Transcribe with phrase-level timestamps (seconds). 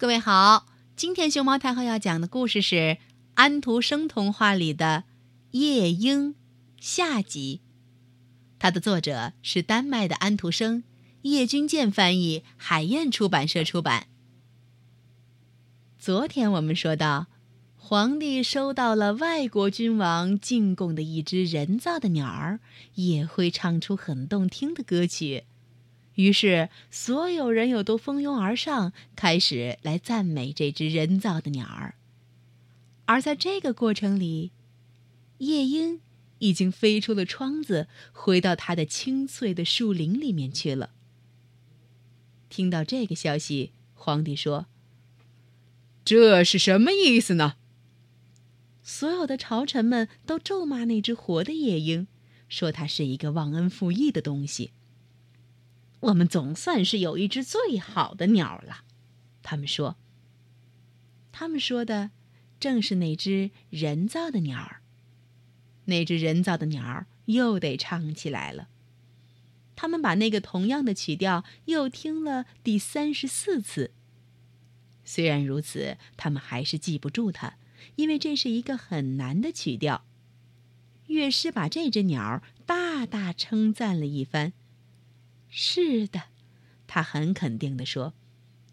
[0.00, 2.96] 各位好，今天熊猫太后要讲的故事是
[3.34, 5.04] 安徒生童话里的
[5.58, 6.30] 《夜莺》
[6.80, 7.60] 下集。
[8.58, 10.84] 它的作者是丹麦的安徒生，
[11.20, 14.06] 叶君健翻译，海燕出版社出版。
[15.98, 17.26] 昨天我们说到，
[17.76, 22.60] 皇帝收到了外国君王进贡的一只人造的鸟儿，
[22.94, 25.44] 也会唱出很动听的歌曲。
[26.20, 31.94] 于是，所有人又都蜂拥而上，开始来赞美这只人造的鸟儿。
[33.06, 34.52] 而在这个过程里，
[35.38, 36.00] 夜莺
[36.38, 40.90] 已经飞出了窗子，回到它的清脆的树林里面去了。
[42.48, 44.66] 听到这个消息，皇帝说
[46.04, 47.56] ：“这是什么意思呢？”
[48.82, 52.08] 所有的朝臣们都咒骂那只活的夜莺，
[52.48, 54.72] 说它是一个忘恩负义的东西。
[56.00, 58.84] 我们总算是有一只最好的鸟了，
[59.42, 59.96] 他们说。
[61.32, 62.10] 他们说的
[62.58, 64.82] 正是那只人造的鸟儿。
[65.86, 68.68] 那只人造的鸟儿又得唱起来了。
[69.76, 73.92] 他们把那个同样的曲调又听了第三十四次。
[75.04, 77.56] 虽然如此，他们还是记不住它，
[77.96, 80.04] 因为这是一个很难的曲调。
[81.06, 84.52] 乐师把这只鸟儿大大称赞了一番。
[85.50, 86.22] 是的，
[86.86, 88.14] 他很肯定地说：“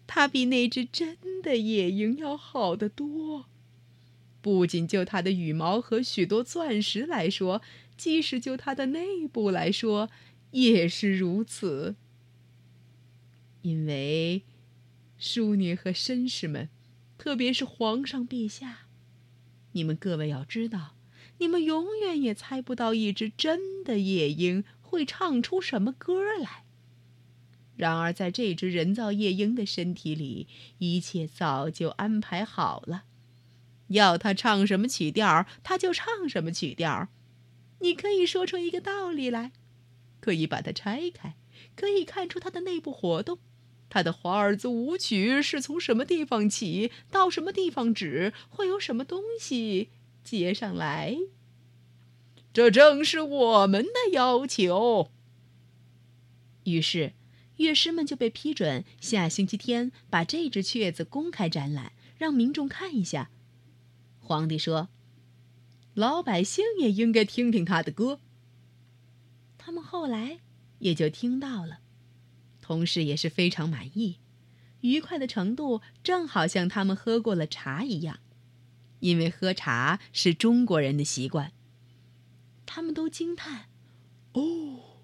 [0.06, 3.46] 它比那只真的夜莺要好得多。
[4.40, 7.60] 不仅就它的羽毛和许多钻石来说，
[7.96, 10.08] 即使就它的内部来说，
[10.52, 11.96] 也是如此。
[13.62, 14.42] 因为，
[15.18, 16.68] 淑女和绅士们，
[17.18, 18.86] 特别是皇上陛下，
[19.72, 20.94] 你们各位要知道，
[21.38, 26.62] 你们永远也猜不到一只真的夜莺会唱出什么歌来。”
[27.78, 30.48] 然而，在这只人造夜莺的身体里，
[30.78, 33.04] 一切早就安排好了。
[33.86, 37.08] 要它唱什么曲调，它就唱什么曲调。
[37.78, 39.52] 你可以说出一个道理来，
[40.18, 41.36] 可以把它拆开，
[41.76, 43.38] 可以看出它的内部活动。
[43.88, 49.90] 它的华尔兹舞曲是从什么地方起，到什么地方止，会有什么东西
[50.24, 51.16] 接上来。
[52.52, 55.12] 这正是我们的要求。
[56.64, 57.12] 于是。
[57.58, 63.30] 乐师们就被批准下星期天把这只雀子公开展览，让民众看一下。
[64.20, 64.88] 皇帝说
[65.94, 68.20] ：“老百姓也应该听听他的歌。”
[69.58, 70.38] 他们后来
[70.78, 71.80] 也就听到了，
[72.62, 74.18] 同时也是非常满意，
[74.82, 78.20] 愉快的程度正好像他们喝过了茶一样，
[79.00, 81.52] 因为喝茶是中国人的习惯。
[82.64, 83.66] 他们都惊叹
[84.34, 85.00] ：“哦！”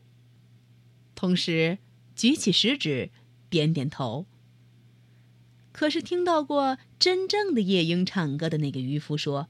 [1.16, 1.78] 同时。
[2.14, 3.10] 举起食指，
[3.50, 4.26] 点点头。
[5.72, 9.48] 可是听到过真正的夜莺唱歌的那个渔夫说：“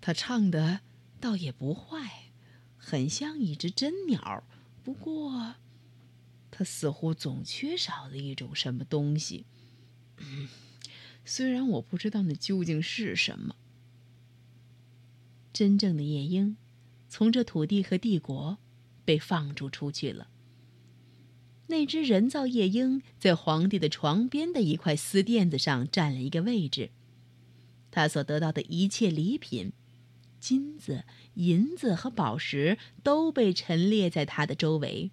[0.00, 0.80] 他唱的
[1.20, 2.30] 倒也不坏，
[2.76, 4.44] 很像一只真鸟。
[4.84, 5.56] 不过，
[6.50, 9.46] 他似乎总缺少了一种什么东西。
[11.24, 13.56] 虽然我不知道那究竟是什么。”
[15.52, 16.56] 真正的夜莺，
[17.08, 18.58] 从这土地和帝国
[19.04, 20.28] 被放逐出去了。
[21.68, 26.90] 那只人造夜莺在皇帝的床边的一块丝垫子上占了一个位置，
[27.90, 29.72] 他所得到的一切礼品，
[30.38, 35.10] 金子、银子和宝石都被陈列在他的周围。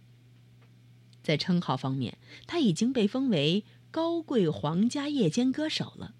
[1.22, 2.18] 在称号方面，
[2.48, 6.16] 他已经被封为高贵皇家夜间歌手了。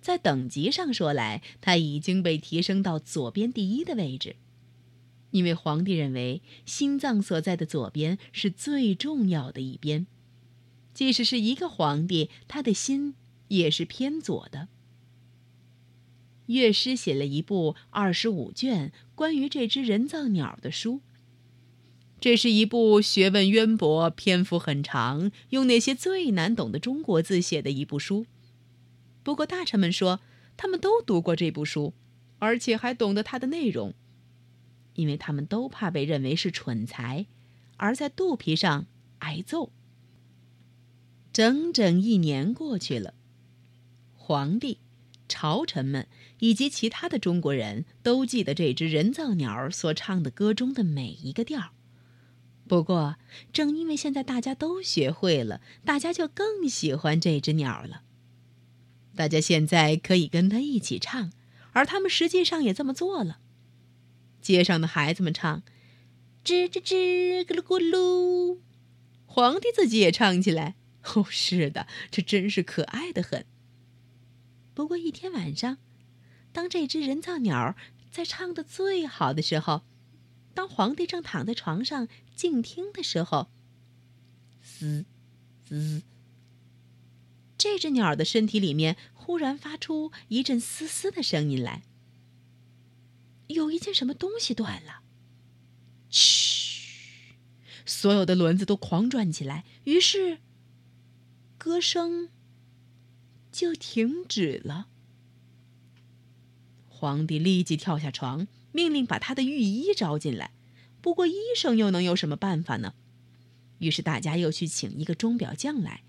[0.00, 4.36] 在等级上说来，他已经被提升到左边第一的位置。
[5.32, 10.06] 因为皇帝认为心脏所在的左边是最重要的一边，
[10.94, 13.14] 即使是一个皇帝，他的心
[13.48, 14.68] 也是偏左的。
[16.46, 21.00] 乐师写了一部二十五卷关于这只人造鸟的书。
[22.20, 28.26] 这是一部学问渊博、篇幅很长、用那些最难懂的中国字写的一部书。
[29.22, 30.20] 不过大臣们说，
[30.56, 31.94] 他们都读过这部书，
[32.38, 33.94] 而且还懂得它的内容。
[34.94, 37.26] 因为他们都怕被认为是蠢材，
[37.76, 38.86] 而在肚皮上
[39.18, 39.72] 挨揍。
[41.32, 43.14] 整整一年过去了，
[44.14, 44.78] 皇帝、
[45.28, 46.06] 朝臣们
[46.40, 51.72] 以及其他的中国人都记得这只人造鸟所唱的歌中的每一个调。
[52.68, 53.16] 不过，
[53.52, 58.02] 正因为现在大家都学会了，大家就更喜欢这只鸟了。
[59.14, 61.32] 大家现在可以跟它一起唱，
[61.72, 63.40] 而他们实际上也这么做了。
[64.42, 65.62] 街上的孩子们唱
[66.44, 68.58] ：“吱吱吱，咕噜咕噜。”
[69.24, 70.74] 皇帝自己也唱起来
[71.14, 73.46] ：“哦，是的，这真是可爱的很。
[74.74, 75.78] 不过一天晚上，
[76.52, 77.74] 当这只人造鸟
[78.10, 79.82] 在唱的最好的时候，
[80.52, 83.48] 当皇帝正躺在床上静听的时候，
[84.60, 85.06] 嘶，
[85.66, 86.02] 嘶，
[87.56, 91.82] 这只鸟的身体里面忽然发出一阵嘶嘶的声音来。
[93.52, 95.02] 有一件什么东西断了。
[96.10, 97.34] 嘘，
[97.86, 100.38] 所有的轮子都狂转起来，于是。
[101.58, 102.28] 歌声
[103.52, 104.88] 就停止了。
[106.88, 110.50] 皇帝立即跳下床，命令把他的御医招进来。
[111.00, 112.94] 不过，医生又能有什么办法呢？
[113.78, 116.02] 于是，大家又去请一个钟表匠来。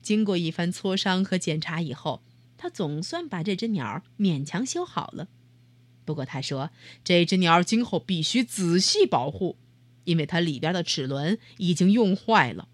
[0.00, 2.22] 经过一番磋商和检查以后，
[2.56, 5.28] 他总算把这只鸟勉强修好了。
[6.04, 6.70] 不过，他说
[7.02, 9.56] 这只鸟今后必须仔细保护，
[10.04, 12.68] 因为它里边的齿轮已经用坏了。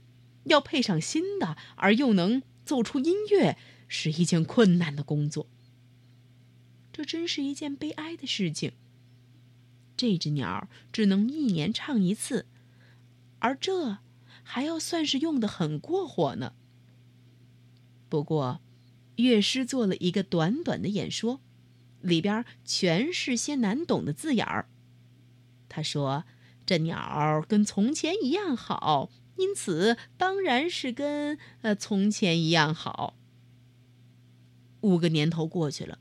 [0.44, 3.56] 要配上新的，而又能奏出音乐，
[3.86, 5.46] 是一件困难的工作。
[6.92, 8.72] 这真是一件悲哀的事情。
[9.96, 12.46] 这只鸟只能一年唱一次，
[13.38, 13.98] 而这
[14.42, 16.54] 还要算是用的很过火呢。
[18.08, 18.60] 不过，
[19.16, 21.40] 乐师做了一个短短的演说，
[22.00, 24.68] 里边全是些难懂的字眼儿。
[25.68, 26.24] 他说
[26.66, 33.16] ：“这鸟跟从前一样好。”因此，当然是跟呃从前一样好。
[34.82, 35.98] 五个年头过去了，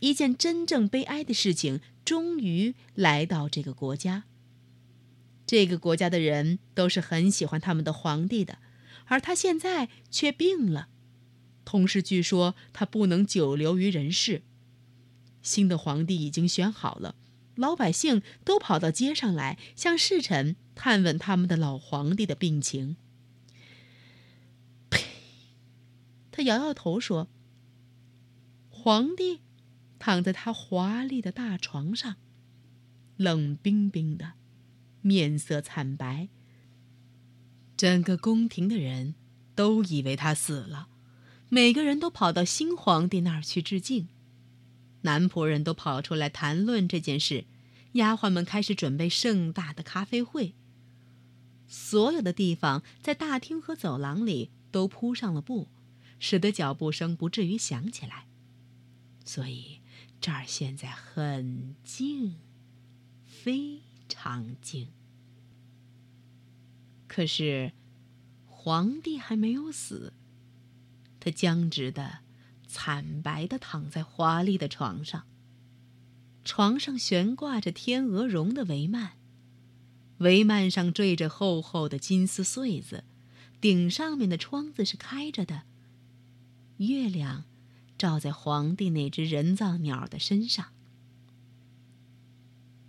[0.00, 4.24] 一件真正悲哀的事情终于来到这个国家。
[5.46, 8.58] 这个国家的人都是很喜欢他们的皇帝的，
[9.06, 10.88] 而他现在却病了，
[11.64, 14.42] 同时据说他不能久留于人世。
[15.48, 17.14] 新的皇帝已经选好了。
[17.56, 22.96] 老百姓都跑到街上来，向侍臣探问他们的老皇帝的病情。
[24.88, 25.00] 呸！
[26.30, 27.26] 他摇摇头说
[28.70, 29.40] ：“皇帝
[29.98, 32.14] 躺在他华丽的大床上，
[33.16, 34.34] 冷冰冰的，
[35.00, 36.28] 面色惨白。
[37.76, 39.16] 整个宫廷的人
[39.56, 40.88] 都以为他死了，
[41.48, 44.06] 每个人都跑到新皇帝那儿去致敬。”
[45.02, 47.44] 男仆人都跑出来谈论这件事，
[47.92, 50.54] 丫鬟们开始准备盛大的咖啡会。
[51.66, 55.68] 所有的地方在大厅和走廊里都铺上了布，
[56.18, 58.26] 使得脚步声不至于响起来。
[59.24, 59.80] 所以
[60.20, 62.36] 这儿现在很静，
[63.26, 64.88] 非常静。
[67.06, 67.72] 可是
[68.46, 70.12] 皇帝还没有死，
[71.20, 72.20] 他僵直的。
[72.68, 75.26] 惨白的躺在华丽的床上，
[76.44, 79.12] 床上悬挂着天鹅绒的帷幔，
[80.18, 83.04] 帷幔上缀着厚厚的金丝穗子，
[83.58, 85.62] 顶上面的窗子是开着的。
[86.76, 87.44] 月亮
[87.96, 90.66] 照在皇帝那只人造鸟的身上。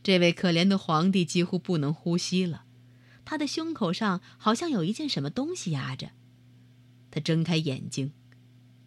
[0.04, 2.66] 这位可怜的皇帝几乎不能呼吸了，
[3.24, 6.12] 他的胸口上好像有一件什么东西压着。
[7.10, 8.12] 他睁开眼睛。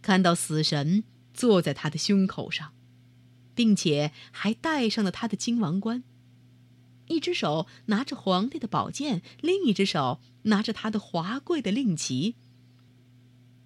[0.02, 2.74] 看到死神坐在他的胸口上，
[3.54, 6.02] 并且还戴上了他的金王冠，
[7.06, 12.34] 一只手拿着皇帝的宝剑，另一只手拿着他的华贵的令旗。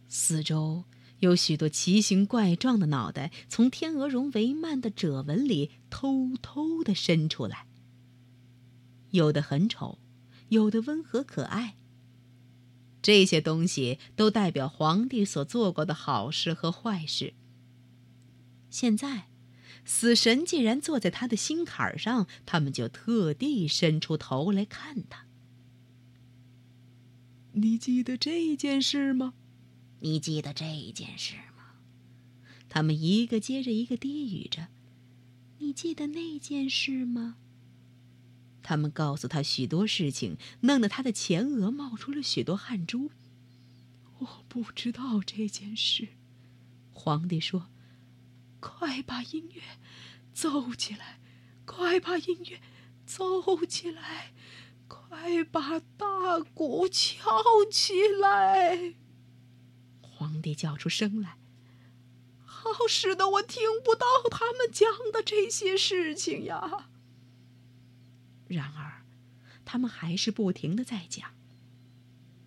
[0.08, 0.84] 四周
[1.20, 7.66] 有许多奇形怪状的脑袋从天鹅绒帷幔的褶纹里偷偷的伸出来，
[9.10, 9.98] 有的很丑，
[10.50, 11.76] 有的温和可爱。
[13.06, 17.34] 这些东西都代表皇帝所做过的好事和坏事。
[18.68, 19.28] 现在，
[19.84, 25.28] 死神既然坐在他的心坎上，他们就特地伸出头来看他。
[27.52, 29.34] 你记得这件事吗？
[30.00, 31.76] 你记得这件事吗？
[32.68, 34.66] 他们一个接着一个低语着。
[35.58, 37.36] 你记得那件事吗？
[38.68, 43.12] 他们告诉他许多事情，弄得他的前额冒出了许多汗珠。
[44.18, 46.08] 我不知道这件事，
[46.92, 47.68] 皇帝说
[48.58, 49.62] ：“快把音乐
[50.34, 51.20] 奏起来，
[51.64, 52.60] 快把音乐
[53.06, 54.32] 奏起来，
[54.88, 58.94] 快把大鼓敲起来。”
[60.02, 61.38] 皇帝叫出声来
[62.44, 66.88] ：“好使得我听不到他们讲的这些事情呀。”
[68.48, 69.02] 然而，
[69.64, 71.30] 他们还是不停的在讲。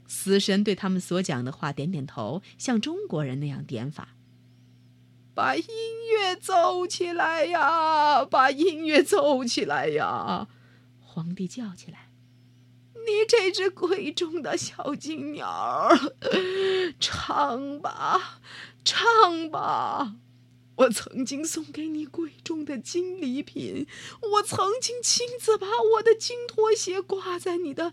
[0.08, 4.16] 死神对他们所讲的话点点头，像中国人那样点法。
[5.36, 5.66] 把音
[6.12, 8.26] 乐奏起来呀！
[8.26, 10.48] 把音乐奏起来呀！
[11.00, 12.10] 皇帝叫起来
[12.94, 15.90] ：“你这只贵重的小金鸟，
[17.00, 18.40] 唱吧，
[18.84, 20.16] 唱吧！
[20.80, 23.86] 我曾经送给你贵重的金礼品，
[24.34, 27.92] 我曾经亲自把我的金拖鞋挂在你的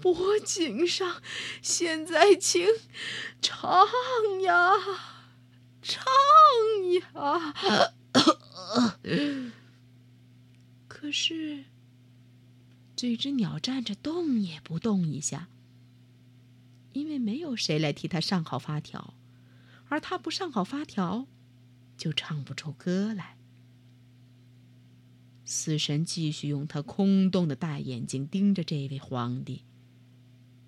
[0.00, 1.22] 脖颈上。
[1.62, 2.66] 现在，请
[3.40, 3.86] 唱
[4.42, 4.72] 呀，
[5.80, 6.04] 唱
[6.92, 7.54] 呀！
[10.88, 11.64] 可是，
[12.96, 15.48] 这只鸟站着动也不动一下，
[16.94, 19.14] 因为没有谁来替它上好发条，
[19.88, 21.28] 而它不上好发条。
[21.96, 23.36] 就唱不出歌来。
[25.44, 29.64] 死神继续用他空洞的大眼睛盯着这位皇帝。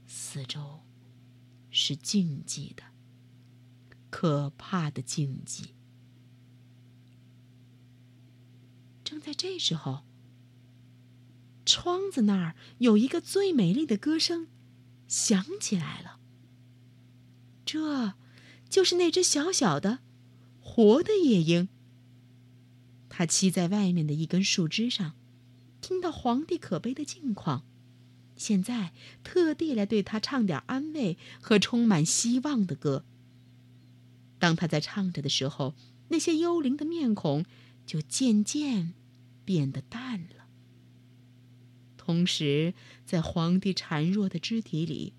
[0.07, 0.83] 四周
[1.71, 2.83] 是静寂的，
[4.11, 5.71] 可怕的静寂。
[9.03, 10.05] 正在这时候，
[11.65, 14.49] 窗子那儿有一个最美丽的歌声
[15.09, 16.21] 响起来了。
[17.65, 18.15] 这，
[18.69, 20.01] 就是那只小小的。
[20.77, 21.71] 活的夜莺。
[23.09, 25.15] 他栖在外面的一根树枝上，
[25.81, 27.65] 听到皇帝可悲的境况，
[28.37, 28.93] 现在
[29.25, 33.07] 特地来对他唱点安慰和充满希望的歌。
[34.39, 35.75] 当他在唱着的时候，
[36.09, 37.47] 那些幽灵的面孔
[37.87, 38.93] 就渐渐
[39.47, 40.45] 变得淡了。
[41.97, 42.75] 同时，
[43.07, 45.15] 在皇帝孱弱的肢体里，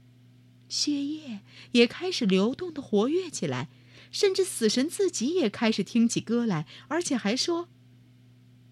[0.70, 1.40] 血液
[1.72, 3.70] 也开始流动的活跃起来。
[4.12, 7.70] 甚至死神自己也开始听起歌来，而且还说：“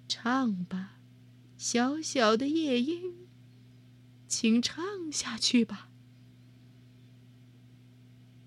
[0.08, 1.00] 唱吧，
[1.58, 3.14] 小小的夜莺，
[4.28, 5.90] 请唱下去吧。”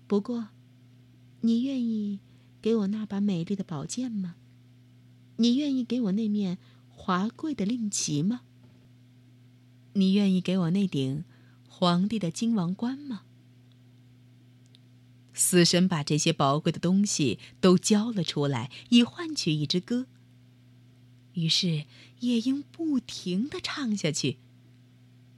[0.07, 0.49] 不过，
[1.41, 2.19] 你愿意
[2.61, 4.35] 给我那把美丽的宝剑吗？
[5.37, 6.57] 你愿意给我那面
[6.89, 8.41] 华贵的令旗吗？
[9.93, 11.23] 你愿意给我那顶
[11.67, 13.23] 皇帝的金王冠吗？
[15.39, 20.05] 死神把这些宝贵的东西都交了出来，以换取一支歌。
[21.31, 21.85] 于是
[22.19, 24.37] 夜莺不停地唱下去。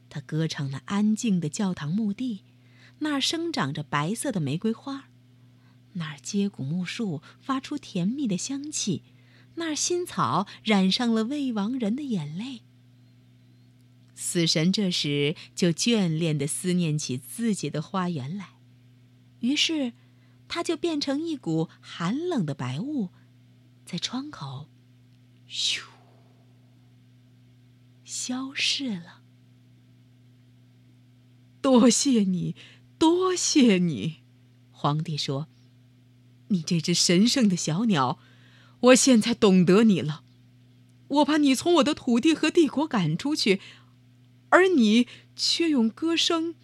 [0.09, 2.39] 他歌唱了安静的教堂墓地，
[2.99, 5.05] 那儿生长着白色的玫瑰花，
[5.93, 9.03] 那儿接骨木树发出甜蜜的香气，
[9.55, 12.61] 那儿新草染上了未亡人的眼泪。
[14.15, 18.49] 死神这时就眷恋地思念起自己的花园来。
[19.41, 19.93] 于是，
[20.47, 23.09] 它就变成一股寒冷的白雾，
[23.85, 24.67] 在窗口，
[25.49, 25.81] 咻，
[28.03, 29.21] 消逝了。
[31.59, 32.55] 多谢你，
[32.97, 34.17] 多谢你，
[34.71, 35.47] 皇帝说
[36.49, 38.19] ：“你这只神圣的小鸟，
[38.79, 40.23] 我现在懂得你了。
[41.07, 43.59] 我把你从我的土地和帝国赶出去，
[44.49, 46.55] 而你却用歌声。”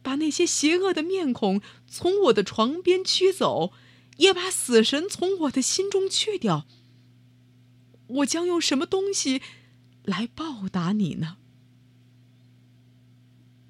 [0.00, 3.72] 把那些邪恶的面孔从我的床边驱走，
[4.18, 6.66] 也把死神从我的心中去掉。
[8.06, 9.42] 我将用什么东西
[10.04, 11.38] 来报答你呢？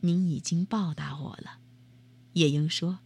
[0.00, 1.58] 您已经报答我了，
[2.34, 3.00] 夜莺说。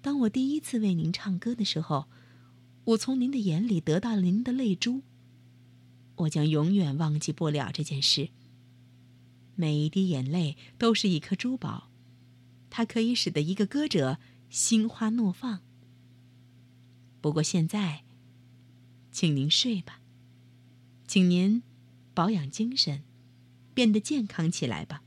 [0.00, 2.06] 当我第一次为您唱歌的时候，
[2.84, 5.02] 我从您的眼里得到了您的泪珠。
[6.16, 8.28] 我将永远忘记不了这件事。
[9.56, 11.90] 每一滴眼泪都是一颗珠宝。
[12.76, 14.18] 它可以使得一个歌者
[14.50, 15.62] 心花怒放。
[17.20, 18.02] 不过现在，
[19.12, 20.00] 请您睡吧，
[21.06, 21.62] 请您
[22.14, 23.04] 保养精神，
[23.74, 25.04] 变得健康起来吧。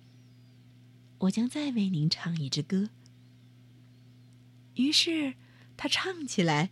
[1.18, 2.92] 我将再为您唱一支歌。
[4.76, 5.36] 于是
[5.76, 6.72] 他唱起来，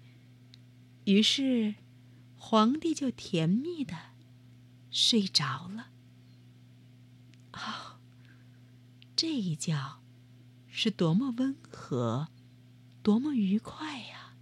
[1.03, 1.75] 于是
[2.37, 3.97] 皇帝就甜蜜的
[4.89, 5.89] 睡着了。
[7.51, 7.99] 哦，
[9.13, 10.04] 这一觉。
[10.77, 12.27] 是多么温和，
[13.01, 14.35] 多么愉快呀！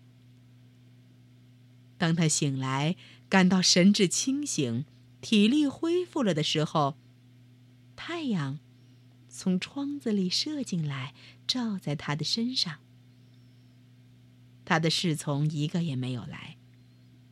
[2.00, 2.96] 当他醒来，
[3.30, 4.84] 感到神志清醒，
[5.22, 6.98] 体力恢复了的时候，
[7.96, 8.58] 太阳
[9.30, 11.14] 从窗子里射进来，
[11.46, 12.80] 照在他的身上。
[14.66, 16.58] 他的侍从一个也没有来，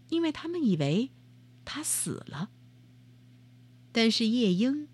[0.09, 1.09] 因为他们以为
[1.65, 2.51] 他死了。
[3.91, 4.87] 但是夜莺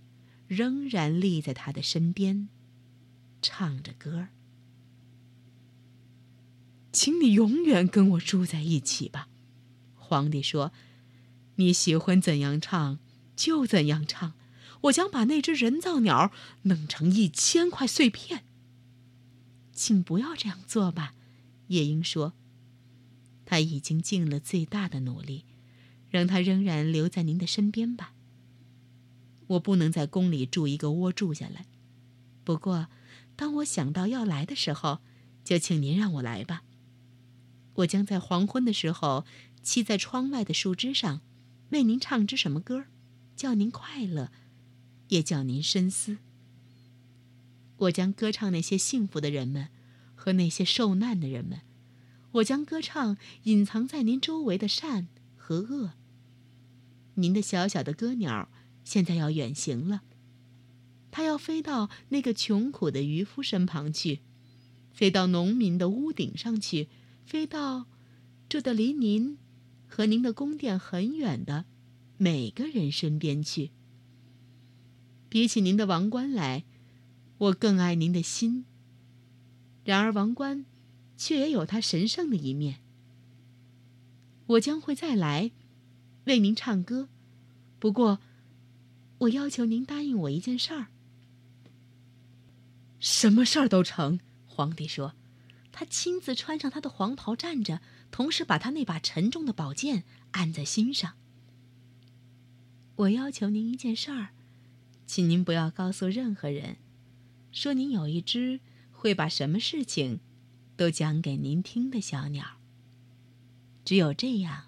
[0.47, 2.47] 仍然立在他的身边。
[3.41, 4.27] 唱着歌
[6.91, 9.27] 请你永远跟我住在一起吧。”
[9.95, 10.71] 皇帝说
[11.57, 12.99] ，“你喜欢怎样唱
[13.35, 14.33] 就怎样唱，
[14.81, 16.31] 我将把那只人造鸟
[16.63, 18.43] 弄成一千块碎片。”
[19.73, 21.13] 请不要这样做吧，
[21.67, 22.33] 夜莺说。
[23.45, 25.45] 他已经尽了最大的努力，
[26.09, 28.13] 让他仍然留在您的身边吧。
[29.47, 31.65] 我不能在宫里住一个窝住下来。
[32.43, 32.87] 不过，
[33.37, 34.99] 当我想到要来的时候，
[35.45, 36.63] 就请您让我来吧。
[37.75, 39.25] 我将在黄昏的时候，
[39.63, 41.21] 栖在窗外的树枝上，
[41.69, 42.85] 为您唱支什么歌，
[43.35, 44.31] 叫您快乐，
[45.09, 46.17] 也叫您深思。
[47.77, 49.69] 我将歌唱那些幸福的人们，
[50.15, 51.61] 和那些受难的人们。
[52.31, 55.93] 我将歌唱隐藏在您周围的善和恶。
[57.13, 58.49] 您的小小的歌鸟
[58.83, 60.01] 现在要远行了，
[61.17, 64.19] 他要飞到那个穷苦的渔夫身旁去，
[64.91, 66.89] 飞到农民的屋顶上去，
[67.25, 67.87] 飞到
[68.47, 69.39] 住的离您
[69.87, 71.65] 和您的宫殿很远的
[72.17, 73.71] 每个人身边去。
[75.27, 76.65] 比起您的王冠来，
[77.39, 78.65] 我更爱您的心。
[79.83, 80.65] 然而王冠。
[81.17, 82.77] 却也有它神圣的一面。
[84.45, 85.49] 我将会再来，
[86.25, 87.09] 为您唱歌。
[87.79, 88.19] 不过，
[89.17, 90.89] 我要求您答应我一件事儿。
[92.99, 94.19] 什么事儿都成。
[94.45, 95.13] 皇帝说，
[95.71, 101.13] 他亲自穿上他的黄袍站着，同时把他那把沉重的宝剑按在心上。
[102.95, 104.29] 我要求您一件事儿，
[105.05, 106.77] 请您不要告诉任何人，
[107.51, 108.59] 说您有一只
[108.91, 110.19] 会把什么事情。
[110.77, 112.59] 都讲给您听的小鸟。
[113.83, 114.65] 只有这样，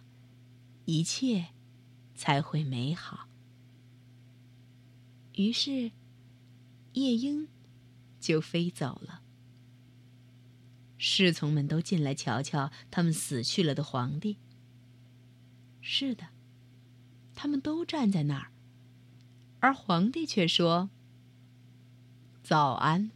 [0.86, 1.50] 一切
[2.16, 3.28] 才会美好。
[5.36, 5.92] 于是，
[6.94, 7.48] 夜莺
[8.20, 9.22] 就飞走了。
[10.98, 14.38] 侍从们都进来瞧瞧他们死去了的皇帝。
[15.82, 16.28] 是的，
[17.34, 18.52] 他们都站在那儿，
[19.62, 20.90] 而皇帝却说
[22.44, 23.12] ：“早安。”